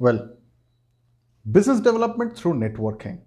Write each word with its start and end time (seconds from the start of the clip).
Well, 0.00 0.30
business 1.50 1.80
development 1.80 2.36
through 2.36 2.54
networking. 2.54 3.18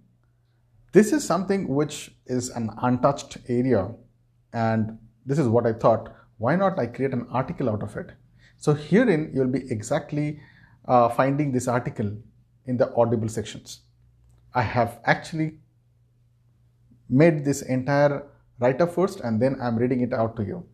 This 0.93 1.11
is 1.11 1.21
something 1.21 1.67
which 1.67 2.15
is 2.27 2.49
an 2.49 2.69
untouched 2.81 3.39
area, 3.49 3.89
and 4.53 4.97
this 5.25 5.37
is 5.37 5.49
what 5.49 5.65
I 5.65 5.73
thought. 5.73 6.15
Why 6.37 6.55
not 6.55 6.79
I 6.79 6.85
create 6.85 7.11
an 7.11 7.27
article 7.29 7.69
out 7.69 7.83
of 7.83 7.97
it? 7.97 8.11
So 8.55 8.73
herein 8.73 9.31
you'll 9.33 9.49
be 9.49 9.69
exactly 9.69 10.39
uh, 10.87 11.09
finding 11.09 11.51
this 11.51 11.67
article 11.67 12.15
in 12.65 12.77
the 12.77 12.93
audible 12.95 13.27
sections. 13.27 13.81
I 14.53 14.61
have 14.61 15.01
actually 15.03 15.57
made 17.09 17.43
this 17.43 17.63
entire 17.63 18.27
write 18.59 18.79
up 18.79 18.93
first 18.93 19.19
and 19.19 19.41
then 19.41 19.57
I'm 19.61 19.75
reading 19.75 20.01
it 20.01 20.13
out 20.13 20.37
to 20.37 20.43
you. 20.43 20.65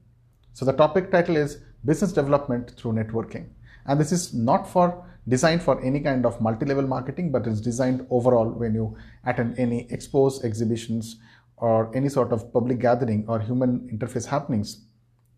So 0.54 0.64
the 0.64 0.74
topic 0.74 1.12
title 1.12 1.38
is 1.38 1.58
Business 1.86 2.14
Development 2.14 2.70
Through 2.78 2.94
Networking. 2.94 3.50
And 3.88 4.00
this 4.00 4.12
is 4.12 4.34
not 4.34 4.70
for 4.70 5.04
designed 5.28 5.62
for 5.62 5.82
any 5.84 6.00
kind 6.00 6.26
of 6.26 6.40
multi-level 6.40 6.88
marketing, 6.88 7.32
but 7.32 7.46
it's 7.48 7.62
designed 7.62 8.06
overall 8.10 8.50
when 8.50 8.74
you 8.74 8.96
attend 9.26 9.58
any 9.60 9.86
expos, 9.92 10.44
exhibitions, 10.44 11.18
or 11.58 11.96
any 11.96 12.10
sort 12.10 12.32
of 12.32 12.52
public 12.54 12.80
gathering 12.80 13.26
or 13.28 13.40
human 13.40 13.90
interface 13.92 14.26
happenings. 14.26 14.86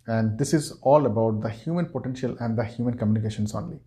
And 0.07 0.37
this 0.37 0.53
is 0.53 0.73
all 0.81 1.05
about 1.05 1.41
the 1.41 1.49
human 1.49 1.85
potential 1.85 2.35
and 2.39 2.57
the 2.57 2.63
human 2.63 2.97
communications 2.97 3.55
only. 3.55 3.79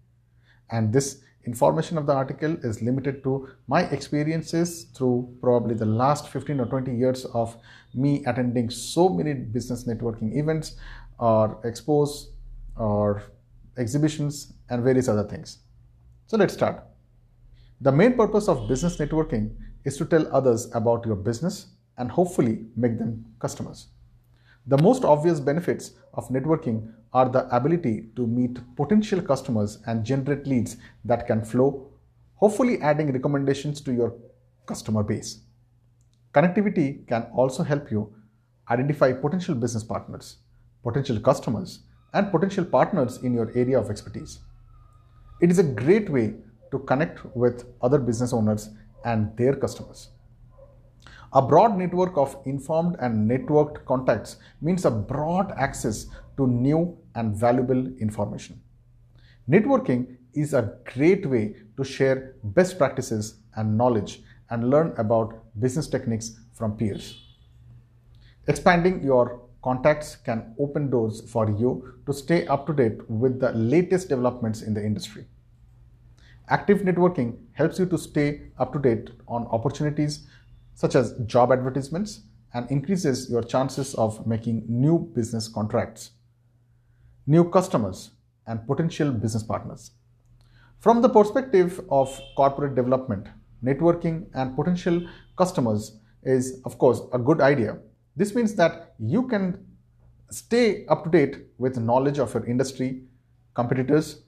And 0.71 0.93
this 0.93 1.23
information 1.45 1.99
of 1.99 2.07
the 2.07 2.13
article 2.13 2.57
is 2.63 2.81
limited 2.81 3.23
to 3.25 3.49
my 3.67 3.83
experiences 3.83 4.85
through 4.95 5.37
probably 5.41 5.75
the 5.75 5.87
last 5.87 6.29
15 6.29 6.61
or 6.61 6.67
20 6.67 6.95
years 6.95 7.25
of 7.27 7.57
me 7.95 8.25
attending 8.27 8.71
so 8.71 9.09
many 9.09 9.35
business 9.35 9.85
networking 9.85 10.37
events 10.37 10.77
or 11.19 11.61
expos 11.65 12.27
or 12.77 13.25
exhibitions 13.77 14.53
and 14.71 14.83
various 14.83 15.09
other 15.09 15.25
things. 15.25 15.59
So 16.27 16.37
let's 16.37 16.55
start. 16.55 16.85
The 17.81 17.93
main 17.93 18.15
purpose 18.15 18.49
of 18.49 18.69
business 18.69 18.97
networking 18.97 19.55
is 19.85 19.97
to 19.99 20.05
tell 20.05 20.27
others 20.35 20.71
about 20.75 21.05
your 21.05 21.17
business 21.17 21.67
and 21.99 22.11
hopefully 22.11 22.67
make 22.77 22.99
them 22.99 23.25
customers. 23.39 23.89
The 24.67 24.79
most 24.79 25.05
obvious 25.05 25.41
benefits 25.41 25.93
of 26.15 26.29
networking 26.29 26.93
are 27.13 27.29
the 27.29 27.55
ability 27.55 28.11
to 28.17 28.27
meet 28.27 28.61
potential 28.77 29.21
customers 29.21 29.79
and 29.87 30.05
generate 30.05 30.47
leads 30.47 30.77
that 31.05 31.27
can 31.27 31.45
flow, 31.45 31.91
hopefully 32.37 32.81
adding 32.81 33.13
recommendations 33.13 33.81
to 33.83 33.93
your 33.93 34.15
customer 34.67 35.03
base. 35.03 35.41
Connectivity 36.33 37.07
can 37.09 37.25
also 37.35 37.63
help 37.63 37.91
you 37.91 38.15
identify 38.71 39.13
potential 39.13 39.55
business 39.55 39.83
partners, 39.83 40.37
potential 40.83 41.19
customers, 41.21 41.81
and 42.15 42.31
potential 42.31 42.65
partners 42.65 43.19
in 43.25 43.35
your 43.35 43.51
area 43.55 43.79
of 43.79 43.91
expertise. 43.91 44.39
It 45.43 45.51
is 45.51 45.59
a 45.59 45.65
great 45.65 46.09
way 46.09 46.35
to 46.71 46.79
connect 46.79 47.25
with 47.37 47.65
other 47.83 47.99
business 47.99 48.33
owners 48.33 48.71
and 49.05 49.37
their 49.37 49.57
customers. 49.57 50.11
A 51.33 51.43
broad 51.43 51.77
network 51.77 52.17
of 52.17 52.37
informed 52.45 52.95
and 53.01 53.29
networked 53.29 53.85
contacts 53.85 54.37
means 54.61 54.85
a 54.85 54.91
broad 54.91 55.53
access 55.57 56.07
to 56.37 56.47
new 56.47 56.97
and 57.17 57.35
valuable 57.35 57.89
information. 57.99 58.61
Networking 59.51 60.17
is 60.33 60.55
a 60.55 60.77
great 60.95 61.27
way 61.27 61.57
to 61.77 61.83
share 61.83 62.37
best 62.45 62.79
practices 62.79 63.41
and 63.57 63.77
knowledge 63.77 64.23
and 64.51 64.71
learn 64.71 64.95
about 64.97 65.43
business 65.59 65.89
techniques 65.89 66.39
from 66.53 66.77
peers. 66.77 67.21
Expanding 68.47 69.03
your 69.03 69.41
contacts 69.63 70.17
can 70.17 70.55
open 70.59 70.91
doors 70.91 71.21
for 71.31 71.49
you 71.51 71.95
to 72.07 72.13
stay 72.13 72.47
up 72.47 72.67
to 72.67 72.73
date 72.73 73.09
with 73.09 73.41
the 73.41 73.53
latest 73.53 74.09
developments 74.09 74.63
in 74.63 74.75
the 74.75 74.85
industry. 74.85 75.27
Active 76.49 76.81
networking 76.81 77.37
helps 77.53 77.79
you 77.79 77.87
to 77.87 77.97
stay 77.97 78.43
up 78.59 78.73
to 78.73 78.79
date 78.79 79.11
on 79.29 79.47
opportunities 79.47 80.27
such 80.75 80.95
as 80.95 81.17
job 81.27 81.53
advertisements 81.53 82.23
and 82.55 82.71
increases 82.71 83.31
your 83.31 83.43
chances 83.43 83.95
of 83.95 84.27
making 84.27 84.65
new 84.69 84.99
business 85.15 85.49
contracts, 85.49 86.11
new 87.27 87.49
customers, 87.49 88.11
and 88.47 88.67
potential 88.67 89.13
business 89.13 89.43
partners. 89.43 89.93
From 90.81 91.01
the 91.01 91.09
perspective 91.09 91.81
of 91.91 92.21
corporate 92.37 92.75
development, 92.75 93.29
networking 93.65 94.27
and 94.35 94.57
potential 94.57 95.07
customers 95.39 96.01
is, 96.25 96.61
of 96.65 96.77
course, 96.79 97.01
a 97.13 97.19
good 97.19 97.41
idea. 97.41 97.79
This 98.17 98.35
means 98.35 98.55
that 98.57 98.95
you 98.99 99.27
can 99.29 99.65
stay 100.31 100.87
up 100.87 101.05
to 101.05 101.11
date 101.11 101.47
with 101.59 101.79
knowledge 101.79 102.19
of 102.19 102.33
your 102.35 102.45
industry, 102.47 103.03
competitors, 103.55 104.23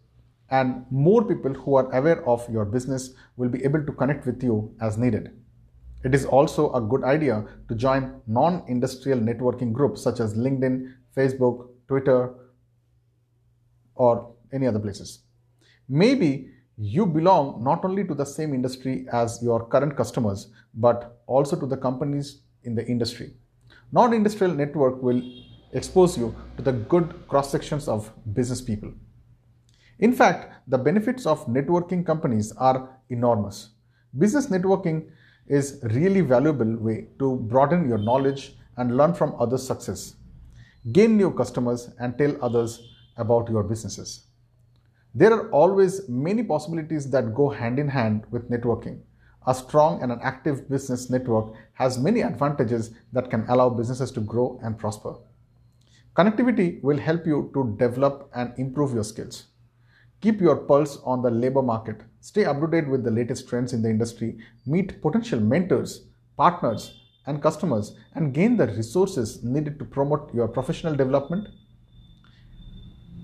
and 0.51 0.85
more 0.91 1.25
people 1.25 1.55
who 1.55 1.75
are 1.77 1.91
aware 1.93 2.27
of 2.29 2.49
your 2.51 2.65
business 2.65 3.11
will 3.37 3.49
be 3.49 3.65
able 3.65 3.85
to 3.85 3.93
connect 3.93 4.27
with 4.27 4.43
you 4.43 4.75
as 4.81 4.99
needed. 4.99 5.31
It 6.05 6.15
is 6.15 6.27
also 6.27 6.73
a 6.75 6.81
good 6.81 7.03
idea 7.03 7.47
to 7.69 7.75
join 7.75 8.21
non 8.27 8.63
industrial 8.69 9.19
networking 9.19 9.73
groups 9.73 10.03
such 10.03 10.21
as 10.21 10.35
LinkedIn, 10.35 10.93
Facebook, 11.17 11.69
Twitter, 11.89 12.35
or 13.95 14.35
any 14.53 14.67
other 14.67 14.79
places. 14.79 15.21
Maybe 15.89 16.51
you 16.77 17.07
belong 17.07 17.63
not 17.63 17.85
only 17.85 18.05
to 18.05 18.15
the 18.15 18.25
same 18.25 18.53
industry 18.53 19.07
as 19.13 19.41
your 19.43 19.67
current 19.67 19.97
customers, 19.97 20.49
but 20.75 21.23
also 21.27 21.59
to 21.59 21.67
the 21.67 21.77
companies 21.77 22.43
in 22.65 22.75
the 22.75 22.87
industry. 22.87 23.35
Non 23.93 24.13
industrial 24.13 24.55
network 24.55 25.03
will 25.03 25.23
expose 25.73 26.17
you 26.17 26.35
to 26.57 26.63
the 26.63 26.73
good 26.73 27.27
cross 27.29 27.51
sections 27.51 27.89
of 27.89 28.13
business 28.35 28.61
people. 28.61 28.93
In 29.99 30.13
fact, 30.13 30.55
the 30.69 30.79
benefits 30.79 31.27
of 31.27 31.47
networking 31.47 32.05
companies 32.05 32.53
are 32.57 32.99
enormous. 33.11 33.71
Business 34.19 34.47
networking 34.47 35.11
is 35.47 35.81
really 35.83 36.21
valuable 36.21 36.77
way 36.77 37.09
to 37.19 37.37
broaden 37.37 37.89
your 37.89 37.99
knowledge 37.99 38.57
and 38.77 38.97
learn 38.97 39.15
from 39.15 39.37
others' 39.39 39.67
success. 39.67 40.15
Gain 40.93 41.17
new 41.17 41.31
customers 41.31 41.91
and 42.01 42.19
tell 42.19 42.37
others 42.43 42.81
about 43.17 43.49
your 43.49 43.63
businesses. 43.63 44.27
There 45.15 45.33
are 45.33 45.51
always 45.51 46.09
many 46.09 46.43
possibilities 46.43 47.09
that 47.11 47.35
go 47.35 47.49
hand 47.49 47.79
in 47.79 47.89
hand 47.89 48.25
with 48.31 48.51
networking. 48.51 49.01
A 49.47 49.55
strong 49.55 50.03
and 50.03 50.11
an 50.11 50.21
active 50.23 50.71
business 50.71 51.11
network 51.11 51.55
has 51.75 51.99
many 51.99 52.23
advantages 52.23 52.93
that 53.13 53.31
can 53.31 53.45
allow 53.49 53.69
businesses 53.69 54.11
to 54.13 54.21
grow 54.21 54.59
and 54.63 54.79
prosper. 54.79 55.17
Connectivity 56.17 56.83
will 56.83 56.97
help 56.97 57.27
you 57.27 57.51
to 57.55 57.77
develop 57.79 58.31
and 58.35 58.53
improve 58.59 58.95
your 58.95 59.05
skills. 59.05 59.47
Keep 60.21 60.41
your 60.41 60.57
pulse 60.57 60.99
on 61.05 61.21
the 61.21 61.31
labor 61.31 61.61
market. 61.61 62.01
Stay 62.21 62.47
up 62.47 62.59
to 62.61 62.67
date 62.67 62.89
with 62.89 63.05
the 63.05 63.11
latest 63.11 63.49
trends 63.49 63.75
in 63.75 63.83
the 63.83 63.91
industry. 63.91 64.39
Meet 64.65 65.03
potential 65.03 65.41
mentors, 65.41 66.07
partners, 66.37 67.01
and 67.27 67.43
customers 67.43 67.97
and 68.15 68.33
gain 68.33 68.57
the 68.57 68.67
resources 68.69 69.43
needed 69.43 69.79
to 69.79 69.85
promote 69.85 70.33
your 70.33 70.49
professional 70.49 70.95
development. 70.95 71.49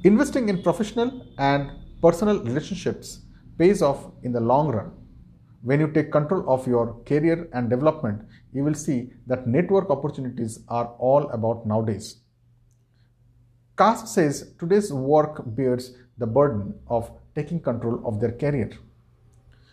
Investing 0.05 0.49
in 0.49 0.63
professional 0.63 1.27
and 1.39 1.71
personal 2.03 2.43
relationships 2.43 3.21
pays 3.59 3.83
off 3.83 4.11
in 4.23 4.33
the 4.33 4.41
long 4.41 4.69
run. 4.69 4.93
When 5.63 5.81
you 5.81 5.89
take 5.89 6.11
control 6.11 6.49
of 6.49 6.67
your 6.67 7.01
career 7.05 7.49
and 7.53 7.69
development, 7.69 8.23
you 8.53 8.65
will 8.65 8.75
see 8.75 9.13
that 9.27 9.47
network 9.47 9.91
opportunities 9.91 10.61
are 10.69 10.87
all 10.99 11.29
about 11.31 11.67
nowadays. 11.67 12.17
Cast 13.77 14.09
says 14.09 14.55
today's 14.59 14.93
work 14.93 15.43
bears 15.45 15.97
the 16.19 16.27
burden 16.27 16.75
of 16.87 17.11
taking 17.35 17.61
control 17.61 18.03
of 18.07 18.21
their 18.21 18.33
career. 18.33 18.71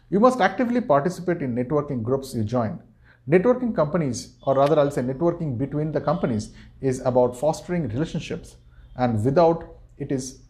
You 0.10 0.20
must 0.20 0.40
actively 0.42 0.82
participate 0.82 1.42
in 1.42 1.56
networking 1.56 2.04
groups 2.04 2.34
you 2.34 2.44
join. 2.44 2.82
Networking 3.30 3.76
companies, 3.76 4.38
or 4.44 4.56
rather, 4.56 4.80
I'll 4.80 4.92
say 4.92 5.02
networking 5.02 5.58
between 5.58 5.92
the 5.92 6.00
companies, 6.00 6.54
is 6.80 7.02
about 7.02 7.38
fostering 7.38 7.90
relationships, 7.90 8.56
and 8.96 9.24
without 9.24 9.76
it 9.98 10.12
is 10.14 10.44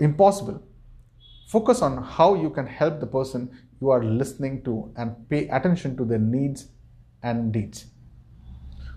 impossible. 0.00 0.62
Focus 1.48 1.82
on 1.82 2.02
how 2.02 2.34
you 2.34 2.48
can 2.48 2.66
help 2.66 3.00
the 3.00 3.06
person 3.06 3.50
you 3.82 3.90
are 3.90 4.02
listening 4.04 4.62
to 4.66 4.92
and 4.96 5.16
pay 5.28 5.48
attention 5.48 5.96
to 5.96 6.04
their 6.04 6.18
needs 6.18 6.68
and 7.22 7.52
deeds. 7.52 7.86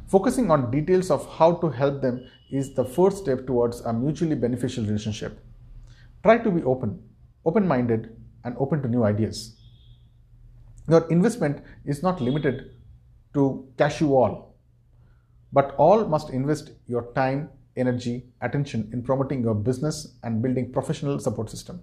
Focusing 0.07 0.51
on 0.51 0.69
details 0.69 1.09
of 1.09 1.27
how 1.37 1.53
to 1.63 1.69
help 1.69 2.01
them 2.01 2.23
is 2.51 2.73
the 2.75 2.85
first 2.85 3.17
step 3.17 3.47
towards 3.47 3.81
a 3.81 3.91
mutually 3.91 4.35
beneficial 4.35 4.85
relationship. 4.85 5.39
Try 6.23 6.37
to 6.37 6.51
be 6.51 6.63
open, 6.63 7.01
open 7.45 7.67
minded, 7.67 8.15
and 8.43 8.55
open 8.59 8.83
to 8.83 8.87
new 8.87 9.03
ideas. 9.03 9.55
Your 10.87 11.07
investment 11.09 11.63
is 11.85 12.03
not 12.03 12.21
limited 12.21 12.71
to 13.33 13.67
cash 13.79 13.99
you 14.01 14.15
all, 14.15 14.55
but 15.51 15.73
all 15.77 16.05
must 16.05 16.29
invest 16.29 16.71
your 16.85 17.11
time, 17.13 17.49
energy, 17.75 18.25
attention 18.41 18.89
in 18.93 19.01
promoting 19.01 19.41
your 19.41 19.55
business 19.55 20.15
and 20.21 20.43
building 20.43 20.71
professional 20.71 21.17
support 21.19 21.49
system. 21.49 21.81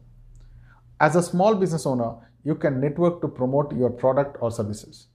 As 1.01 1.17
a 1.17 1.23
small 1.23 1.57
business 1.57 1.85
owner, 1.85 2.15
you 2.45 2.55
can 2.55 2.81
network 2.81 3.21
to 3.23 3.29
promote 3.29 3.73
your 3.75 3.91
product 3.91 4.37
or 4.41 4.51
services. 4.51 5.09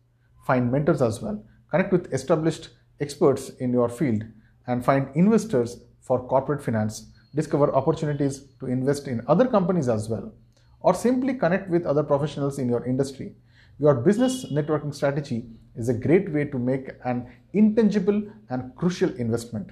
Find 0.45 0.71
mentors 0.71 1.01
as 1.01 1.21
well. 1.21 1.43
Connect 1.71 1.91
with 1.91 2.13
established 2.13 2.69
experts 2.99 3.49
in 3.49 3.73
your 3.73 3.89
field 3.89 4.23
and 4.65 4.83
find 4.83 5.09
investors 5.15 5.81
for 6.01 6.25
corporate 6.27 6.63
finance 6.63 7.11
discover 7.35 7.73
opportunities 7.75 8.45
to 8.59 8.65
invest 8.67 9.07
in 9.07 9.21
other 9.27 9.47
companies 9.47 9.89
as 9.89 10.09
well. 10.09 10.33
or 10.79 10.93
simply 10.93 11.33
connect 11.33 11.69
with 11.69 11.85
other 11.85 12.03
professionals 12.03 12.59
in 12.59 12.69
your 12.69 12.85
industry. 12.85 13.35
Your 13.79 13.95
business 13.95 14.45
networking 14.51 14.93
strategy 14.93 15.45
is 15.75 15.89
a 15.89 15.93
great 15.93 16.31
way 16.31 16.45
to 16.45 16.57
make 16.57 16.89
an 17.03 17.27
intangible 17.53 18.21
and 18.49 18.75
crucial 18.75 19.13
investment, 19.15 19.71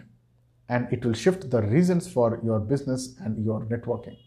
and 0.70 0.92
it 0.92 1.06
will 1.06 1.14
shift 1.14 1.50
the 1.50 1.62
reasons 1.62 2.12
for 2.12 2.40
your 2.44 2.60
business 2.60 3.16
and 3.20 3.44
your 3.44 3.66
networking. 3.66 4.18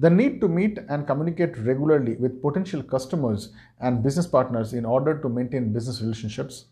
The 0.00 0.08
need 0.08 0.40
to 0.40 0.48
meet 0.48 0.78
and 0.88 1.06
communicate 1.06 1.58
regularly 1.58 2.16
with 2.16 2.40
potential 2.40 2.82
customers 2.82 3.52
and 3.80 4.02
business 4.02 4.26
partners 4.26 4.72
in 4.72 4.86
order 4.86 5.18
to 5.20 5.28
maintain 5.28 5.74
business 5.74 6.00
relationships, 6.00 6.64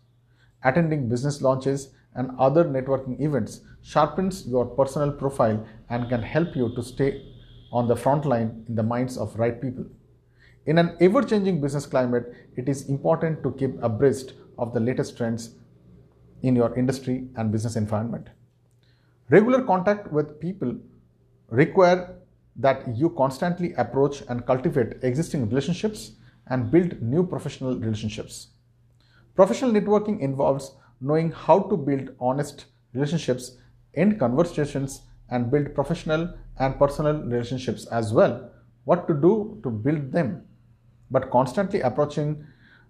attending 0.65 1.11
business 1.11 1.43
launches, 1.43 1.91
and 2.15 2.31
other 2.39 2.65
networking 2.65 3.21
events 3.21 3.61
sharpens 3.83 4.47
your 4.47 4.65
personal 4.65 5.13
profile 5.13 5.63
and 5.91 6.09
can 6.09 6.23
help 6.23 6.57
you 6.57 6.75
to 6.75 6.83
stay 6.83 7.23
on 7.71 7.87
the 7.87 7.95
front 7.95 8.25
line 8.25 8.65
in 8.67 8.75
the 8.75 8.83
minds 8.83 9.19
of 9.19 9.39
right 9.39 9.61
people. 9.61 9.85
In 10.65 10.79
an 10.79 10.97
ever 10.99 11.23
changing 11.23 11.61
business 11.61 11.85
climate, 11.85 12.33
it 12.57 12.67
is 12.67 12.89
important 12.89 13.43
to 13.43 13.53
keep 13.53 13.83
abreast 13.83 14.33
of 14.59 14.73
the 14.73 14.81
latest 14.81 15.19
trends 15.19 15.51
in 16.41 16.57
your 16.57 16.75
industry 16.79 17.29
and 17.37 17.53
business 17.53 17.77
environment. 17.77 18.29
Regular 19.29 19.63
contact 19.65 20.11
with 20.11 20.41
people 20.41 20.75
require 21.51 22.18
that 22.59 22.97
you 22.97 23.11
constantly 23.11 23.73
approach 23.75 24.23
and 24.29 24.45
cultivate 24.47 25.03
existing 25.03 25.49
relationships 25.49 26.13
and 26.49 26.71
build 26.71 27.01
new 27.01 27.25
professional 27.25 27.79
relationships. 27.79 28.49
Professional 29.35 29.71
networking 29.71 30.21
involves 30.21 30.75
knowing 31.01 31.31
how 31.31 31.61
to 31.61 31.77
build 31.77 32.11
honest 32.21 32.67
relationships, 32.93 33.57
end 33.95 34.19
conversations, 34.19 35.03
and 35.31 35.51
build 35.51 35.75
professional 35.75 36.35
and 36.59 36.79
personal 36.79 37.23
relationships 37.23 37.87
as 37.87 38.13
well. 38.13 38.51
What 38.85 39.07
to 39.07 39.15
do 39.15 39.61
to 39.63 39.71
build 39.71 40.11
them 40.13 40.45
but 41.11 41.31
constantly 41.31 41.81
approaching 41.81 42.45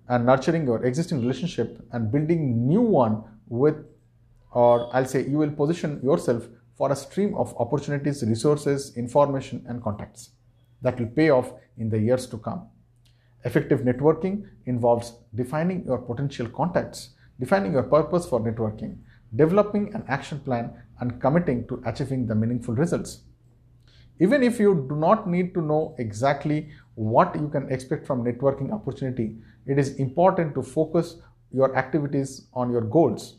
and 0.08 0.24
nurturing 0.24 0.64
your 0.64 0.84
existing 0.84 1.20
relationship 1.20 1.84
and 1.92 2.10
building 2.10 2.66
new 2.66 2.80
one 2.80 3.22
with 3.48 3.76
or 4.52 4.94
I'll 4.96 5.04
say 5.04 5.26
you 5.26 5.38
will 5.38 5.50
position 5.50 6.00
yourself 6.02 6.48
for 6.78 6.92
a 6.92 6.96
stream 6.96 7.34
of 7.34 7.54
opportunities, 7.58 8.22
resources, 8.22 8.96
information 8.96 9.64
and 9.68 9.82
contacts 9.82 10.30
that 10.80 10.98
will 10.98 11.08
pay 11.08 11.28
off 11.30 11.52
in 11.76 11.90
the 11.90 11.98
years 11.98 12.26
to 12.28 12.38
come. 12.38 12.68
Effective 13.44 13.80
networking 13.80 14.46
involves 14.66 15.14
defining 15.34 15.84
your 15.84 15.98
potential 15.98 16.48
contacts, 16.48 17.10
defining 17.40 17.72
your 17.72 17.82
purpose 17.82 18.26
for 18.26 18.40
networking, 18.40 18.96
developing 19.34 19.92
an 19.94 20.04
action 20.08 20.38
plan 20.40 20.72
and 21.00 21.20
committing 21.20 21.66
to 21.66 21.82
achieving 21.84 22.26
the 22.26 22.34
meaningful 22.34 22.74
results. 22.74 23.22
Even 24.20 24.42
if 24.42 24.58
you 24.58 24.86
do 24.88 24.96
not 24.96 25.28
need 25.28 25.54
to 25.54 25.62
know 25.62 25.94
exactly 25.98 26.70
what 26.94 27.34
you 27.34 27.48
can 27.48 27.70
expect 27.72 28.06
from 28.06 28.24
networking 28.24 28.72
opportunity, 28.72 29.36
it 29.66 29.78
is 29.78 29.96
important 29.96 30.54
to 30.54 30.62
focus 30.62 31.16
your 31.52 31.76
activities 31.76 32.48
on 32.54 32.70
your 32.70 32.82
goals. 32.82 33.37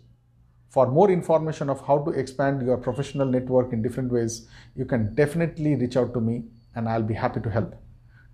For 0.69 0.85
more 0.85 1.09
information 1.09 1.67
of 1.67 1.85
how 1.85 2.03
to 2.03 2.11
expand 2.11 2.61
your 2.61 2.77
professional 2.77 3.25
network 3.27 3.73
in 3.73 3.81
different 3.81 4.11
ways, 4.11 4.47
you 4.75 4.85
can 4.85 5.15
definitely 5.15 5.75
reach 5.75 5.97
out 5.97 6.13
to 6.13 6.21
me 6.21 6.43
and 6.75 6.87
I'll 6.87 7.01
be 7.01 7.15
happy 7.15 7.39
to 7.41 7.49
help. 7.49 7.73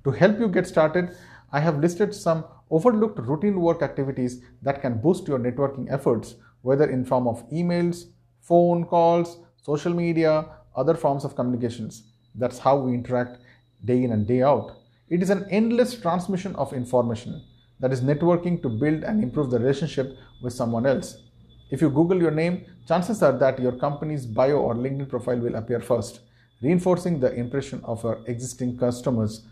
To 0.03 0.11
help 0.11 0.37
you 0.39 0.49
get 0.49 0.67
started, 0.67 1.15
I 1.53 1.61
have 1.61 1.79
listed 1.79 2.13
some 2.13 2.43
overlooked 2.69 3.19
routine 3.19 3.61
work 3.61 3.81
activities 3.81 4.41
that 4.61 4.81
can 4.81 4.99
boost 4.99 5.29
your 5.29 5.39
networking 5.39 5.89
efforts, 5.89 6.35
whether 6.61 6.89
in 6.89 7.05
form 7.05 7.25
of 7.25 7.49
emails, 7.51 8.07
phone 8.41 8.83
calls, 8.83 9.39
social 9.61 9.93
media, 9.93 10.45
other 10.75 10.95
forms 10.95 11.23
of 11.23 11.37
communications. 11.37 12.03
That's 12.35 12.59
how 12.59 12.75
we 12.75 12.93
interact 12.93 13.37
day 13.85 14.03
in 14.03 14.11
and 14.11 14.27
day 14.27 14.41
out. 14.41 14.73
It 15.07 15.21
is 15.21 15.29
an 15.29 15.47
endless 15.49 15.95
transmission 15.95 16.53
of 16.57 16.73
information 16.73 17.41
that 17.79 17.93
is 17.93 18.01
networking 18.01 18.61
to 18.61 18.67
build 18.67 19.03
and 19.03 19.23
improve 19.23 19.51
the 19.51 19.59
relationship 19.59 20.17
with 20.41 20.51
someone 20.51 20.85
else. 20.85 21.24
If 21.71 21.81
you 21.81 21.89
Google 21.89 22.21
your 22.21 22.31
name, 22.31 22.65
chances 22.87 23.23
are 23.23 23.37
that 23.39 23.59
your 23.59 23.71
company's 23.71 24.25
bio 24.25 24.57
or 24.57 24.75
LinkedIn 24.75 25.09
profile 25.09 25.39
will 25.39 25.55
appear 25.55 25.79
first, 25.79 26.19
reinforcing 26.61 27.19
the 27.19 27.33
impression 27.33 27.81
of 27.83 28.03
your 28.03 28.21
existing 28.27 28.77
customers 28.77 29.45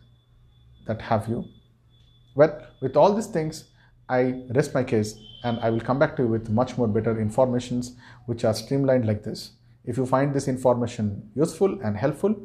that 0.85 1.01
have 1.01 1.27
you. 1.27 1.45
Well, 2.35 2.67
with 2.81 2.95
all 2.95 3.13
these 3.13 3.27
things, 3.27 3.65
I 4.09 4.43
rest 4.53 4.73
my 4.73 4.83
case 4.83 5.15
and 5.43 5.59
I 5.59 5.69
will 5.69 5.79
come 5.79 5.97
back 5.97 6.15
to 6.17 6.23
you 6.23 6.29
with 6.29 6.49
much 6.49 6.77
more 6.77 6.87
better 6.87 7.19
informations 7.19 7.95
which 8.27 8.45
are 8.45 8.53
streamlined 8.53 9.07
like 9.07 9.23
this. 9.23 9.53
If 9.85 9.97
you 9.97 10.05
find 10.05 10.33
this 10.33 10.47
information 10.47 11.29
useful 11.35 11.79
and 11.81 11.97
helpful, 11.97 12.35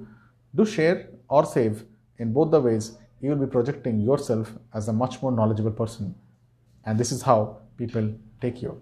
do 0.55 0.65
share 0.65 1.11
or 1.29 1.45
save. 1.45 1.85
In 2.19 2.33
both 2.33 2.51
the 2.51 2.61
ways, 2.61 2.99
you 3.21 3.31
will 3.31 3.47
be 3.47 3.51
projecting 3.51 4.01
yourself 4.01 4.53
as 4.75 4.89
a 4.89 4.93
much 4.93 5.21
more 5.23 5.33
knowledgeable 5.33 5.73
person. 5.73 6.15
And 6.85 6.99
this 6.99 7.13
is 7.13 7.23
how 7.23 7.59
people 7.77 8.15
take 8.41 8.63
you. 8.63 8.81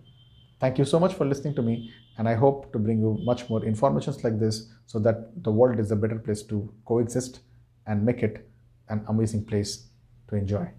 Thank 0.58 0.78
you 0.78 0.86
so 0.86 0.98
much 0.98 1.12
for 1.12 1.26
listening 1.26 1.54
to 1.56 1.62
me, 1.62 1.92
and 2.16 2.26
I 2.26 2.34
hope 2.34 2.72
to 2.72 2.78
bring 2.78 2.98
you 2.98 3.18
much 3.24 3.50
more 3.50 3.62
informations 3.62 4.24
like 4.24 4.38
this 4.38 4.72
so 4.86 4.98
that 5.00 5.42
the 5.44 5.50
world 5.50 5.78
is 5.78 5.90
a 5.90 5.96
better 5.96 6.18
place 6.18 6.42
to 6.44 6.72
coexist 6.86 7.40
and 7.86 8.02
make 8.02 8.22
it 8.22 8.48
an 8.88 9.04
amazing 9.08 9.44
place 9.44 9.88
to 10.28 10.36
enjoy. 10.36 10.70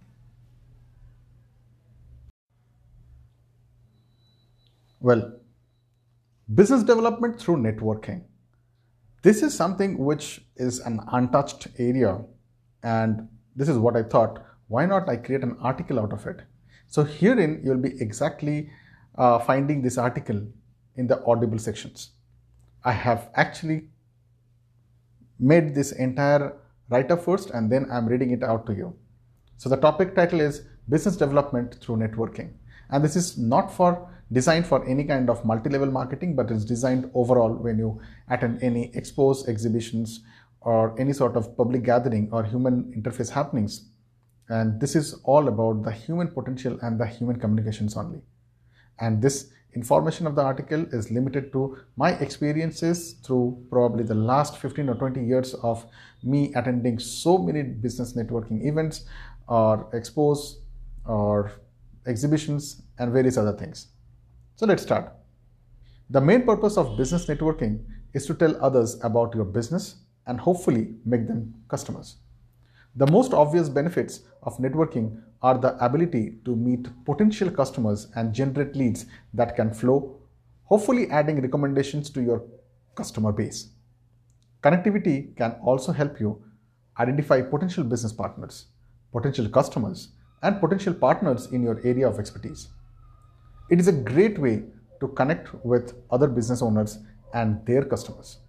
Well, 4.99 5.39
business 6.55 6.81
development 6.81 7.39
through 7.39 7.57
networking. 7.57 8.23
This 9.21 9.43
is 9.43 9.53
something 9.53 9.99
which 9.99 10.41
is 10.55 10.79
an 10.79 11.01
untouched 11.11 11.67
area, 11.77 12.19
and 12.81 13.29
this 13.55 13.69
is 13.69 13.77
what 13.77 13.95
I 13.95 14.01
thought. 14.01 14.43
Why 14.69 14.87
not 14.87 15.07
I 15.07 15.17
create 15.17 15.43
an 15.43 15.55
article 15.61 15.99
out 15.99 16.13
of 16.13 16.25
it? 16.25 16.41
So 16.87 17.03
herein 17.03 17.61
you'll 17.63 17.77
be 17.77 18.01
exactly 18.01 18.71
uh, 19.17 19.39
finding 19.39 19.81
this 19.81 19.97
article 19.97 20.41
in 20.95 21.07
the 21.07 21.23
audible 21.25 21.59
sections. 21.59 22.11
I 22.83 22.91
have 22.91 23.29
actually 23.35 23.89
made 25.39 25.75
this 25.75 25.91
entire 25.91 26.57
write-up 26.89 27.23
first 27.23 27.49
and 27.51 27.71
then 27.71 27.87
I'm 27.91 28.07
reading 28.07 28.31
it 28.31 28.43
out 28.43 28.65
to 28.67 28.73
you. 28.73 28.95
So 29.57 29.69
the 29.69 29.77
topic 29.77 30.15
title 30.15 30.39
is 30.39 30.63
business 30.89 31.15
development 31.15 31.77
through 31.81 31.97
networking. 31.97 32.53
And 32.89 33.03
this 33.03 33.15
is 33.15 33.37
not 33.37 33.71
for 33.71 34.09
designed 34.31 34.65
for 34.65 34.85
any 34.87 35.03
kind 35.03 35.29
of 35.29 35.43
multi-level 35.45 35.91
marketing, 35.91 36.35
but 36.35 36.51
it's 36.51 36.65
designed 36.65 37.09
overall 37.13 37.53
when 37.53 37.77
you 37.77 37.99
attend 38.29 38.61
any 38.61 38.91
expos, 38.95 39.47
exhibitions, 39.47 40.21
or 40.61 40.99
any 40.99 41.13
sort 41.13 41.35
of 41.35 41.55
public 41.57 41.83
gathering 41.83 42.29
or 42.31 42.43
human 42.43 42.93
interface 42.97 43.29
happenings. 43.29 43.89
And 44.49 44.79
this 44.79 44.95
is 44.95 45.19
all 45.23 45.47
about 45.47 45.83
the 45.83 45.91
human 45.91 46.29
potential 46.29 46.77
and 46.81 46.99
the 46.99 47.05
human 47.05 47.39
communications 47.39 47.95
only. 47.97 48.21
And 48.99 49.21
this 49.21 49.51
information 49.75 50.25
of 50.25 50.35
the 50.35 50.41
article 50.41 50.85
is 50.91 51.11
limited 51.11 51.51
to 51.53 51.77
my 51.95 52.11
experiences 52.13 53.13
through 53.23 53.63
probably 53.69 54.03
the 54.03 54.15
last 54.15 54.57
15 54.57 54.89
or 54.89 54.95
20 54.95 55.23
years 55.23 55.53
of 55.55 55.85
me 56.23 56.51
attending 56.55 56.97
so 56.99 57.37
many 57.37 57.61
business 57.61 58.13
networking 58.13 58.65
events 58.65 59.05
or 59.47 59.89
expos 59.93 60.55
or 61.05 61.51
exhibitions 62.07 62.81
and 62.97 63.11
various 63.11 63.37
other 63.37 63.53
things. 63.53 63.87
So 64.55 64.65
let's 64.65 64.83
start. 64.83 65.13
The 66.09 66.21
main 66.21 66.43
purpose 66.43 66.77
of 66.77 66.97
business 66.97 67.27
networking 67.27 67.83
is 68.13 68.25
to 68.25 68.33
tell 68.33 68.55
others 68.63 68.99
about 69.03 69.35
your 69.35 69.45
business 69.45 69.97
and 70.25 70.39
hopefully 70.39 70.95
make 71.05 71.27
them 71.27 71.53
customers. 71.67 72.17
The 72.95 73.05
most 73.07 73.33
obvious 73.33 73.69
benefits 73.69 74.21
of 74.41 74.57
networking 74.57 75.21
are 75.41 75.57
the 75.57 75.77
ability 75.83 76.35
to 76.45 76.55
meet 76.55 76.87
potential 77.05 77.49
customers 77.51 78.07
and 78.15 78.33
generate 78.33 78.75
leads 78.75 79.05
that 79.33 79.55
can 79.55 79.73
flow, 79.73 80.17
hopefully 80.65 81.09
adding 81.09 81.41
recommendations 81.41 82.09
to 82.09 82.21
your 82.21 82.43
customer 82.95 83.31
base. 83.31 83.69
Connectivity 84.63 85.35
can 85.35 85.51
also 85.63 85.91
help 85.91 86.19
you 86.19 86.43
identify 86.99 87.41
potential 87.41 87.83
business 87.83 88.11
partners, 88.11 88.65
potential 89.11 89.47
customers, 89.47 90.09
and 90.41 90.59
potential 90.59 90.93
partners 90.93 91.47
in 91.51 91.61
your 91.61 91.79
area 91.83 92.07
of 92.07 92.19
expertise. 92.19 92.69
It 93.69 93.79
is 93.79 93.87
a 93.87 93.91
great 93.91 94.39
way 94.39 94.63
to 94.99 95.07
connect 95.09 95.53
with 95.63 95.93
other 96.09 96.27
business 96.27 96.61
owners 96.61 96.99
and 97.33 97.63
their 97.65 97.83
customers. 97.83 98.39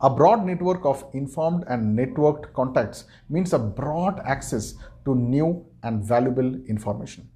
A 0.00 0.10
broad 0.10 0.44
network 0.44 0.84
of 0.84 1.04
informed 1.14 1.64
and 1.68 1.98
networked 1.98 2.52
contacts 2.52 3.04
means 3.30 3.52
a 3.52 3.58
broad 3.58 4.20
access 4.24 4.74
to 5.06 5.14
new 5.14 5.64
and 5.82 6.04
valuable 6.04 6.54
information. 6.66 7.28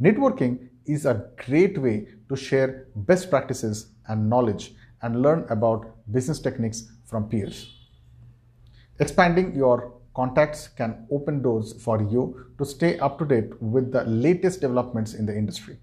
Networking 0.00 0.68
is 0.84 1.06
a 1.06 1.26
great 1.46 1.78
way 1.78 2.08
to 2.28 2.36
share 2.36 2.88
best 2.94 3.30
practices 3.30 3.92
and 4.08 4.28
knowledge 4.28 4.74
and 5.02 5.22
learn 5.22 5.46
about 5.48 5.94
business 6.12 6.40
techniques 6.40 6.92
from 7.06 7.28
peers. 7.28 7.74
Expanding 8.98 9.54
your 9.54 9.94
contacts 10.14 10.68
can 10.68 11.06
open 11.10 11.40
doors 11.42 11.82
for 11.82 12.02
you 12.02 12.46
to 12.58 12.64
stay 12.64 12.98
up 12.98 13.18
to 13.18 13.24
date 13.24 13.50
with 13.62 13.92
the 13.92 14.04
latest 14.04 14.60
developments 14.60 15.14
in 15.14 15.24
the 15.24 15.36
industry. 15.36 15.78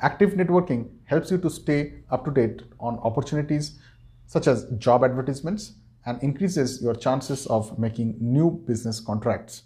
Active 0.00 0.30
networking 0.30 0.88
helps 1.04 1.30
you 1.30 1.38
to 1.38 1.50
stay 1.50 2.04
up 2.10 2.24
to 2.24 2.30
date 2.30 2.62
on 2.78 2.98
opportunities 3.00 3.78
such 4.26 4.46
as 4.46 4.64
job 4.78 5.04
advertisements 5.04 5.72
and 6.06 6.22
increases 6.22 6.80
your 6.82 6.94
chances 6.94 7.46
of 7.48 7.78
making 7.78 8.16
new 8.20 8.50
business 8.66 9.00
contracts, 9.00 9.64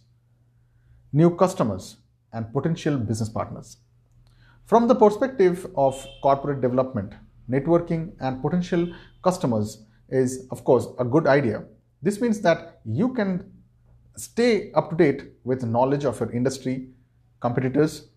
new 1.14 1.30
customers, 1.36 1.96
and 2.32 2.52
potential 2.52 2.98
business 2.98 3.28
partners. 3.28 3.76
From 4.66 4.88
the 4.88 4.94
perspective 4.96 5.66
of 5.76 6.04
corporate 6.22 6.60
development, 6.60 7.14
networking 7.48 8.12
and 8.20 8.42
potential 8.42 8.92
customers 9.22 9.84
is, 10.08 10.48
of 10.50 10.64
course, 10.64 10.88
a 10.98 11.04
good 11.04 11.28
idea. 11.28 11.62
This 12.02 12.20
means 12.20 12.40
that 12.40 12.80
you 12.84 13.14
can 13.14 13.52
stay 14.16 14.72
up 14.72 14.90
to 14.90 14.96
date 14.96 15.22
with 15.44 15.62
knowledge 15.62 16.04
of 16.04 16.18
your 16.18 16.32
industry, 16.32 16.88
competitors, 17.40 18.08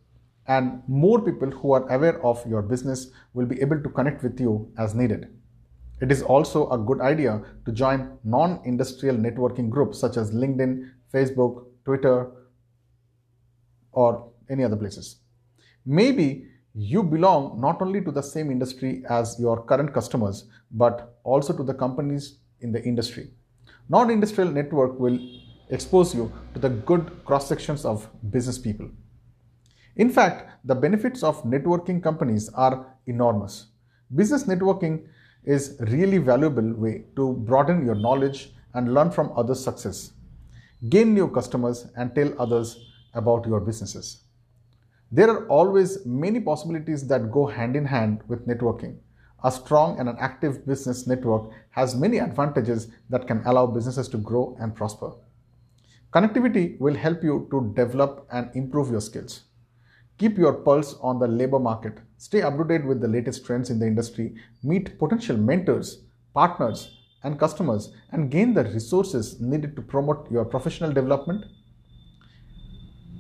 and 0.47 0.81
more 0.87 1.21
people 1.21 1.51
who 1.51 1.73
are 1.73 1.87
aware 1.89 2.19
of 2.25 2.43
your 2.47 2.63
business 2.63 3.11
will 3.33 3.45
be 3.45 3.61
able 3.61 3.79
to 3.83 3.89
connect 3.89 4.23
with 4.23 4.39
you 4.39 4.71
as 4.79 4.95
needed. 4.95 5.27
It 6.01 6.11
is 6.11 6.23
also 6.23 6.69
a 6.69 6.77
good 6.77 7.01
idea 7.01 7.43
to 7.65 7.71
join 7.71 8.17
non 8.23 8.59
industrial 8.65 9.17
networking 9.17 9.69
groups 9.69 9.99
such 9.99 10.17
as 10.17 10.31
LinkedIn, 10.31 10.89
Facebook, 11.13 11.65
Twitter, 11.85 12.31
or 14.03 14.09
any 14.49 14.63
other 14.67 14.79
places. 14.83 15.07
Maybe 15.85 16.27
you 16.73 17.01
belong 17.01 17.59
not 17.59 17.81
only 17.81 18.01
to 18.07 18.11
the 18.11 18.21
same 18.21 18.51
industry 18.51 18.91
as 19.09 19.35
your 19.39 19.63
current 19.71 19.93
customers, 19.93 20.45
but 20.71 21.17
also 21.23 21.55
to 21.57 21.63
the 21.63 21.73
companies 21.73 22.39
in 22.61 22.71
the 22.71 22.83
industry. 22.83 23.25
Non 23.89 24.11
industrial 24.11 24.51
network 24.51 24.99
will 24.99 25.17
expose 25.69 26.13
you 26.13 26.31
to 26.53 26.59
the 26.59 26.69
good 26.89 27.11
cross 27.25 27.47
sections 27.47 27.85
of 27.85 28.07
business 28.31 28.59
people. 28.59 28.89
In 29.95 30.09
fact, 30.17 30.51
the 30.63 30.75
benefits 30.75 31.23
of 31.23 31.41
networking 31.43 32.03
companies 32.03 32.49
are 32.65 32.75
enormous. 33.07 33.55
Business 34.15 34.43
networking 34.43 35.07
is 35.43 35.77
really 35.93 36.19
valuable 36.19 36.69
way 36.83 37.05
to 37.15 37.33
broaden 37.49 37.85
your 37.85 37.95
knowledge 37.95 38.51
and 38.75 38.93
learn 38.93 39.09
from 39.09 39.31
others' 39.35 39.63
success. 39.63 40.11
Gain 40.89 41.15
new 41.15 41.27
customers 41.39 41.87
and 41.95 42.13
tell 42.13 42.31
others 42.45 42.77
about 43.17 43.45
your 43.45 43.59
businesses. 43.59 44.23
There 45.11 45.29
are 45.29 45.47
always 45.47 46.05
many 46.05 46.39
possibilities 46.39 47.07
that 47.07 47.31
go 47.31 47.45
hand 47.45 47.75
in 47.75 47.85
hand 47.85 48.21
with 48.27 48.47
networking. 48.47 48.97
A 49.43 49.51
strong 49.51 49.99
and 49.99 50.09
an 50.09 50.17
active 50.19 50.65
business 50.65 51.07
network 51.07 51.51
has 51.71 51.95
many 51.95 52.17
advantages 52.17 52.87
that 53.09 53.27
can 53.27 53.41
allow 53.45 53.67
businesses 53.67 54.07
to 54.09 54.17
grow 54.17 54.57
and 54.59 54.75
prosper. 54.75 55.11
Connectivity 56.11 56.79
will 56.79 56.95
help 56.95 57.23
you 57.23 57.47
to 57.51 57.73
develop 57.75 58.27
and 58.31 58.49
improve 58.55 58.89
your 58.89 59.01
skills. 59.01 59.43
Keep 60.17 60.37
your 60.37 60.53
pulse 60.53 60.95
on 61.01 61.19
the 61.19 61.27
labor 61.27 61.59
market. 61.59 61.99
Stay 62.17 62.41
up 62.41 62.57
to 62.57 62.63
date 62.63 62.85
with 62.85 63.01
the 63.01 63.07
latest 63.07 63.45
trends 63.45 63.69
in 63.69 63.77
the 63.77 63.85
industry. 63.85 64.35
Meet 64.63 64.97
potential 64.97 65.37
mentors, 65.37 66.05
partners, 66.33 66.97
and 67.23 67.39
customers 67.39 67.93
and 68.11 68.31
gain 68.31 68.53
the 68.53 68.63
resources 68.63 69.39
needed 69.39 69.75
to 69.75 69.81
promote 69.81 70.29
your 70.31 70.45
professional 70.45 70.91
development. 70.91 71.45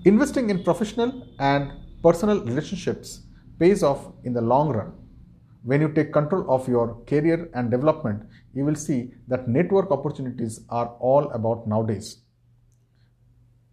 Investing 0.07 0.49
in 0.49 0.63
professional 0.63 1.11
and 1.37 1.69
personal 2.01 2.39
relationships 2.45 3.23
pays 3.59 3.83
off 3.83 4.13
in 4.23 4.31
the 4.31 4.39
long 4.39 4.69
run. 4.69 4.93
When 5.63 5.81
you 5.81 5.89
take 5.89 6.13
control 6.13 6.45
of 6.49 6.65
your 6.65 7.03
career 7.07 7.49
and 7.53 7.69
development, 7.69 8.23
you 8.53 8.63
will 8.63 8.75
see 8.75 9.11
that 9.27 9.49
network 9.49 9.91
opportunities 9.91 10.61
are 10.69 10.95
all 11.01 11.29
about 11.31 11.67
nowadays. 11.67 12.19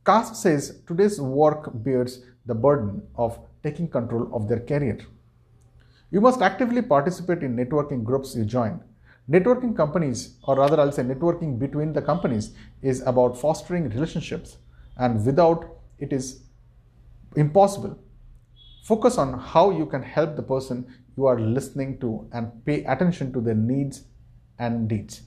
Cast 0.05 0.35
says 0.35 0.81
today's 0.89 1.21
work 1.21 1.71
bears 1.85 2.25
the 2.47 2.55
burden 2.55 3.01
of 3.15 3.39
taking 3.63 3.87
control 3.87 4.29
of 4.35 4.49
their 4.49 4.59
career. 4.59 4.99
You 6.11 6.21
must 6.21 6.43
actively 6.43 6.83
participate 6.83 7.45
in 7.45 7.55
networking 7.55 8.03
groups 8.03 8.35
you 8.35 8.45
join. 8.45 8.81
Networking 9.31 9.77
companies, 9.77 10.37
or 10.43 10.57
rather, 10.57 10.81
I'll 10.81 10.91
say 10.91 11.05
networking 11.05 11.61
between 11.61 11.93
the 11.93 12.03
companies, 12.03 12.55
is 12.83 13.03
about 13.03 13.39
fostering 13.41 13.89
relationships, 13.89 14.57
and 14.97 15.25
without 15.25 15.71
it 15.99 16.13
is 16.13 16.45
impossible. 17.37 17.99
Focus 18.85 19.19
on 19.19 19.39
how 19.39 19.71
you 19.71 19.87
can 19.87 20.03
help 20.03 20.37
the 20.37 20.43
person 20.43 20.87
you 21.17 21.27
are 21.27 21.39
listening 21.39 21.99
to 22.01 22.29
and 22.33 22.65
pay 22.65 22.85
attention 22.85 23.33
to 23.33 23.41
their 23.41 23.55
needs 23.55 24.05
and 24.59 24.89
deeds. 24.89 25.23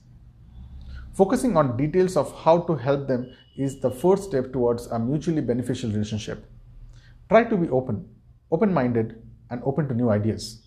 Focusing 1.14 1.58
on 1.58 1.76
details 1.78 2.16
of 2.16 2.32
how 2.44 2.60
to 2.60 2.76
help 2.76 3.08
them 3.08 3.32
is 3.58 3.80
the 3.80 3.90
first 3.90 4.26
step 4.26 4.54
towards 4.54 4.86
a 4.88 5.00
mutually 5.00 5.42
beneficial 5.42 5.90
relationship. 5.90 6.46
Try 7.30 7.44
to 7.46 7.58
be 7.58 7.68
open, 7.70 8.08
open 8.52 8.72
minded, 8.74 9.22
and 9.50 9.62
open 9.64 9.88
to 9.88 9.96
new 9.96 10.10
ideas. 10.10 10.62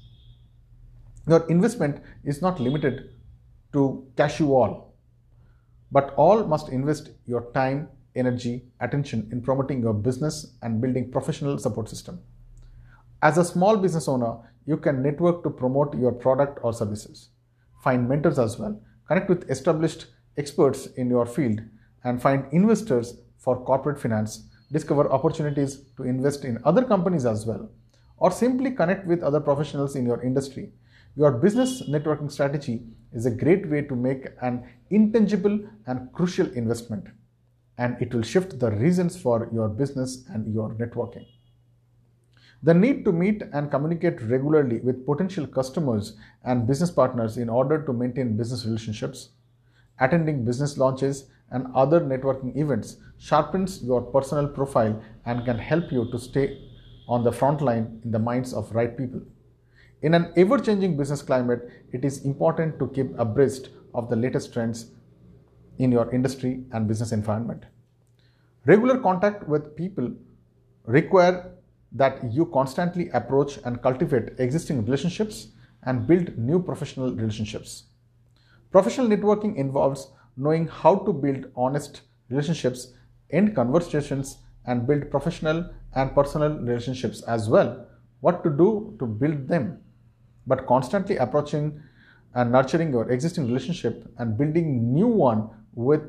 Your 1.28 1.48
investment 1.48 2.02
is 2.24 2.42
not 2.42 2.58
limited 2.58 3.10
to 3.72 4.10
cash 4.16 4.40
you 4.40 4.56
all, 4.56 4.94
but 5.92 6.12
all 6.16 6.44
must 6.44 6.70
invest 6.70 7.10
your 7.26 7.52
time, 7.52 7.88
energy, 8.20 8.62
attention 8.80 9.28
in 9.32 9.42
promoting 9.42 9.82
your 9.82 9.94
business 9.94 10.54
and 10.62 10.80
building 10.80 11.10
professional 11.10 11.58
support 11.58 11.88
system. 11.88 12.20
As 13.22 13.38
a 13.38 13.44
small 13.44 13.76
business 13.76 14.06
owner, 14.06 14.36
you 14.66 14.76
can 14.76 15.02
network 15.02 15.42
to 15.42 15.50
promote 15.50 15.98
your 15.98 16.12
product 16.12 16.60
or 16.62 16.72
services. 16.72 17.30
Find 17.82 18.08
mentors 18.08 18.38
as 18.38 18.58
well. 18.58 18.80
Connect 19.08 19.28
with 19.28 19.50
established 19.50 20.06
experts 20.36 20.86
in 20.86 21.10
your 21.10 21.26
field 21.26 21.60
and 22.04 22.22
find 22.22 22.46
investors 22.52 23.18
for 23.38 23.64
corporate 23.64 24.00
finance 24.00 24.44
discover 24.72 25.10
opportunities 25.10 25.82
to 25.96 26.04
invest 26.04 26.44
in 26.44 26.58
other 26.64 26.84
companies 26.84 27.26
as 27.26 27.44
well, 27.44 27.70
or 28.18 28.30
simply 28.30 28.70
connect 28.70 29.06
with 29.06 29.22
other 29.22 29.40
professionals 29.40 29.96
in 29.96 30.06
your 30.06 30.22
industry. 30.22 30.72
Your 31.16 31.32
business 31.32 31.88
networking 31.88 32.30
strategy 32.30 32.82
is 33.12 33.26
a 33.26 33.30
great 33.30 33.68
way 33.68 33.82
to 33.82 33.96
make 33.96 34.28
an 34.42 34.64
intangible 34.90 35.58
and 35.86 36.12
crucial 36.12 36.46
investment, 36.52 37.08
and 37.80 38.00
it 38.04 38.14
will 38.14 38.22
shift 38.30 38.58
the 38.62 38.70
reasons 38.70 39.20
for 39.20 39.48
your 39.50 39.68
business 39.68 40.24
and 40.28 40.54
your 40.54 40.70
networking. 40.80 41.26
The 42.62 42.74
need 42.74 43.06
to 43.06 43.12
meet 43.12 43.42
and 43.54 43.70
communicate 43.70 44.20
regularly 44.20 44.80
with 44.80 45.06
potential 45.06 45.46
customers 45.46 46.12
and 46.44 46.66
business 46.66 46.90
partners 46.90 47.38
in 47.38 47.48
order 47.48 47.82
to 47.86 47.92
maintain 47.94 48.36
business 48.36 48.66
relationships, 48.66 49.30
attending 49.98 50.44
business 50.44 50.76
launches, 50.76 51.30
and 51.52 51.66
other 51.74 52.00
networking 52.00 52.54
events 52.54 52.98
sharpens 53.18 53.82
your 53.82 54.02
personal 54.02 54.46
profile 54.46 55.02
and 55.24 55.46
can 55.46 55.58
help 55.58 55.90
you 55.90 56.04
to 56.12 56.18
stay 56.18 56.46
on 57.08 57.24
the 57.24 57.32
front 57.32 57.62
line 57.62 58.00
in 58.04 58.10
the 58.10 58.18
minds 58.18 58.52
of 58.52 58.74
right 58.74 58.96
people. 58.96 59.22
In 60.02 60.12
an 60.14 60.32
ever 60.36 60.58
changing 60.58 60.98
business 60.98 61.22
climate, 61.22 61.68
it 61.92 62.04
is 62.04 62.24
important 62.26 62.78
to 62.78 62.88
keep 62.88 63.18
abreast 63.18 63.70
of 63.94 64.10
the 64.10 64.16
latest 64.16 64.52
trends 64.52 64.90
in 65.80 65.90
your 65.90 66.12
industry 66.14 66.64
and 66.72 66.86
business 66.86 67.12
environment. 67.12 67.64
Regular 68.66 68.98
contact 68.98 69.48
with 69.48 69.74
people 69.76 70.12
require 70.84 71.52
that 71.92 72.22
you 72.32 72.46
constantly 72.46 73.08
approach 73.10 73.58
and 73.64 73.82
cultivate 73.82 74.38
existing 74.38 74.84
relationships 74.84 75.48
and 75.84 76.06
build 76.06 76.36
new 76.36 76.62
professional 76.62 77.10
relationships. 77.12 77.84
Professional 78.70 79.08
networking 79.08 79.56
involves 79.56 80.12
knowing 80.36 80.68
how 80.68 80.96
to 80.96 81.12
build 81.12 81.46
honest 81.56 82.02
relationships, 82.28 82.92
end 83.30 83.56
conversations, 83.56 84.38
and 84.66 84.86
build 84.86 85.10
professional 85.10 85.68
and 85.94 86.14
personal 86.14 86.58
relationships 86.58 87.22
as 87.22 87.48
well. 87.48 87.86
What 88.20 88.44
to 88.44 88.50
do 88.50 88.94
to 88.98 89.06
build 89.06 89.48
them, 89.48 89.78
but 90.46 90.66
constantly 90.66 91.16
approaching 91.16 91.82
and 92.34 92.52
nurturing 92.52 92.92
your 92.92 93.10
existing 93.10 93.46
relationship 93.46 94.06
and 94.18 94.36
building 94.36 94.92
new 94.94 95.08
one 95.08 95.48
with, 95.74 96.02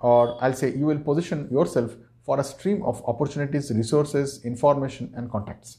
or 0.00 0.42
I'll 0.42 0.54
say 0.54 0.74
you 0.74 0.86
will 0.86 0.98
position 0.98 1.48
yourself 1.50 1.96
for 2.24 2.38
a 2.38 2.44
stream 2.44 2.82
of 2.82 3.02
opportunities, 3.06 3.70
resources, 3.70 4.44
information, 4.44 5.12
and 5.16 5.30
contacts 5.30 5.78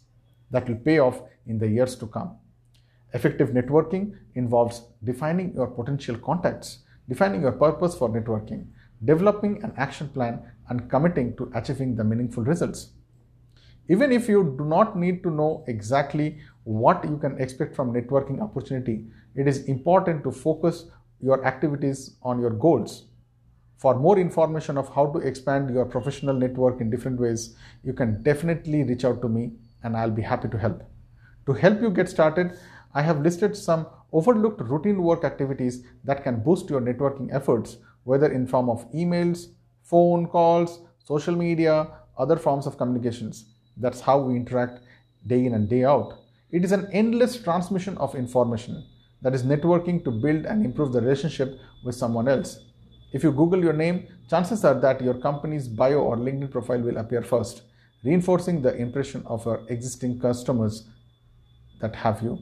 that 0.52 0.68
will 0.68 0.76
pay 0.76 1.00
off 1.00 1.22
in 1.48 1.58
the 1.58 1.68
years 1.68 1.96
to 1.98 2.08
come. 2.08 2.38
Effective 3.14 3.50
networking 3.50 4.16
involves 4.36 4.88
defining 5.04 5.54
your 5.54 5.68
potential 5.68 6.18
contacts 6.18 6.80
defining 7.10 7.42
your 7.42 7.52
purpose 7.52 7.96
for 7.96 8.10
networking, 8.10 8.66
developing 9.04 9.62
an 9.64 9.74
action 9.78 10.08
plan, 10.10 10.42
and 10.70 10.90
committing 10.90 11.36
to 11.36 11.52
achieving 11.56 11.96
the 11.96 12.04
meaningful 12.04 12.44
results. 12.44 12.92
Even 13.90 14.14
if 14.14 14.30
you 14.30 14.56
do 14.58 14.64
not 14.64 14.98
need 14.98 15.22
to 15.24 15.30
know 15.30 15.66
exactly 15.68 16.40
what 16.64 17.04
you 17.04 17.18
can 17.18 17.40
expect 17.42 17.76
from 17.76 17.92
networking 17.92 18.42
opportunity, 18.42 19.06
it 19.36 19.48
is 19.48 19.66
important 19.66 20.24
to 20.24 20.32
focus 20.32 20.86
your 21.24 21.46
activities 21.46 22.18
on 22.22 22.40
your 22.40 22.50
goals. 22.50 23.06
For 23.78 23.96
more 23.96 24.20
information 24.20 24.78
of 24.78 24.94
how 24.94 25.08
to 25.14 25.20
expand 25.20 25.74
your 25.74 25.86
professional 25.86 26.36
network 26.36 26.82
in 26.82 26.90
different 26.90 27.20
ways, 27.20 27.56
you 27.84 27.94
can 27.94 28.22
definitely 28.24 28.84
reach 28.84 29.06
out 29.06 29.22
to 29.22 29.30
me 29.30 29.54
and 29.84 29.96
I'll 29.96 30.12
be 30.12 30.22
happy 30.22 30.50
to 30.50 30.58
help. 30.58 30.84
To 31.46 31.54
help 31.54 31.82
you 31.82 31.90
get 31.90 32.10
started, 32.10 32.58
I 32.94 33.02
have 33.02 33.22
listed 33.22 33.56
some 33.56 33.88
overlooked 34.12 34.62
routine 34.62 35.02
work 35.02 35.24
activities 35.24 35.84
that 36.04 36.24
can 36.24 36.44
boost 36.44 36.70
your 36.70 36.82
networking 36.82 37.34
efforts, 37.34 37.78
whether 38.04 38.32
in 38.32 38.46
form 38.46 38.70
of 38.70 38.90
emails, 38.92 39.48
phone 39.82 40.28
calls, 40.28 40.82
social 41.04 41.36
media, 41.36 41.88
other 42.18 42.38
forms 42.38 42.68
of 42.68 42.78
communications. 42.78 43.46
That's 43.78 44.02
how 44.02 44.20
we 44.20 44.36
interact 44.36 44.82
day 45.26 45.46
in 45.46 45.54
and 45.54 45.70
day 45.70 45.86
out. 45.86 46.20
It 46.52 46.64
is 46.64 46.72
an 46.72 46.88
endless 46.92 47.42
transmission 47.42 47.98
of 47.98 48.14
information 48.14 48.86
that 49.24 49.34
is 49.34 49.44
networking 49.44 50.04
to 50.04 50.12
build 50.12 50.46
and 50.46 50.66
improve 50.66 50.94
the 50.94 51.02
relationship 51.02 51.58
with 51.84 51.96
someone 51.96 52.28
else. 52.28 52.60
If 53.14 53.24
you 53.24 53.32
Google 53.32 53.64
your 53.64 53.74
name, 53.74 54.08
chances 54.30 54.64
are 54.66 54.80
that 54.82 55.02
your 55.02 55.14
company's 55.16 55.68
bio 55.68 56.00
or 56.00 56.18
LinkedIn 56.18 56.52
profile 56.52 56.82
will 56.82 56.98
appear 56.98 57.22
first, 57.22 57.64
reinforcing 58.04 58.62
the 58.62 58.76
impression 58.76 59.24
of 59.26 59.46
your 59.46 59.64
existing 59.70 60.20
customers 60.20 60.88
that 61.80 61.96
have 61.96 62.22
you. 62.22 62.40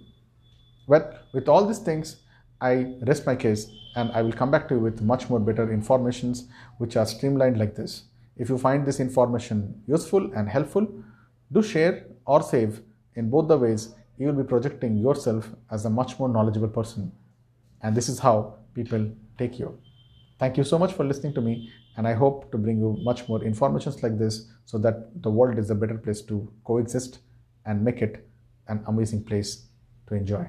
Well, 0.88 1.20
with 1.34 1.48
all 1.48 1.66
these 1.66 1.80
things, 1.80 2.18
I 2.62 2.96
rest 3.06 3.26
my 3.26 3.36
case 3.36 3.70
and 3.96 4.12
I 4.12 4.22
will 4.22 4.32
come 4.32 4.52
back 4.52 4.68
to 4.70 4.76
you 4.76 4.80
with 4.80 5.02
much 5.02 5.30
more 5.30 5.40
better 5.40 5.72
informations 5.72 6.48
which 6.78 6.96
are 6.96 7.06
streamlined 7.06 7.58
like 7.58 7.76
this. 7.76 8.04
If 8.38 8.50
you 8.50 8.58
find 8.58 8.86
this 8.86 9.00
information 9.00 9.84
useful 9.88 10.32
and 10.34 10.48
helpful, 10.48 10.88
do 11.52 11.62
share 11.62 12.06
or 12.26 12.42
save. 12.42 12.82
In 13.16 13.30
both 13.30 13.50
the 13.50 13.58
ways, 13.58 13.94
you 14.22 14.28
will 14.28 14.44
be 14.44 14.48
projecting 14.48 14.98
yourself 14.98 15.50
as 15.72 15.86
a 15.86 15.90
much 15.90 16.20
more 16.20 16.30
knowledgeable 16.30 16.68
person. 16.68 17.12
And 17.82 17.98
this 17.98 18.08
is 18.08 18.20
how 18.20 18.56
people 18.76 19.10
take 19.40 19.58
you. 19.58 19.80
Thank 20.38 20.58
you 20.58 20.64
so 20.64 20.78
much 20.78 20.94
for 20.94 21.04
listening 21.04 21.34
to 21.34 21.42
me, 21.42 21.72
and 21.98 22.08
I 22.08 22.14
hope 22.14 22.52
to 22.52 22.60
bring 22.60 22.78
you 22.78 22.98
much 23.02 23.28
more 23.28 23.44
informations 23.44 24.04
like 24.04 24.20
this 24.20 24.48
so 24.66 24.78
that 24.78 25.24
the 25.24 25.32
world 25.32 25.58
is 25.58 25.72
a 25.72 25.76
better 25.76 25.98
place 25.98 26.22
to 26.30 26.54
coexist 26.64 27.18
and 27.66 27.84
make 27.84 28.04
it 28.04 28.28
an 28.68 28.84
amazing 28.88 29.24
place 29.24 29.66
to 30.08 30.14
enjoy. 30.14 30.48